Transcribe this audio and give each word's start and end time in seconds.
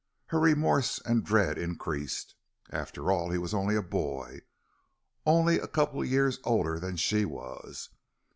Her 0.29 0.39
remorse 0.39 0.99
and 1.05 1.23
dread 1.23 1.59
increased. 1.59 2.33
After 2.71 3.11
all, 3.11 3.29
he 3.29 3.37
was 3.37 3.53
only 3.53 3.75
a 3.75 3.83
boy 3.83 4.41
only 5.27 5.59
a 5.59 5.67
couple 5.67 6.01
of 6.01 6.07
years 6.07 6.39
older 6.43 6.79
than 6.79 6.95
she 6.97 7.23
was. 7.23 7.89